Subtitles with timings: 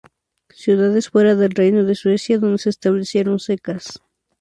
[0.49, 4.01] Ciudades fuera del reino de Suecia donde se establecieron cecas.